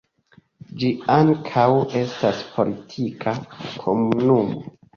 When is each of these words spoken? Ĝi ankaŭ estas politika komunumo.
Ĝi 0.83 0.89
ankaŭ 1.15 1.67
estas 2.01 2.41
politika 2.57 3.37
komunumo. 3.87 4.69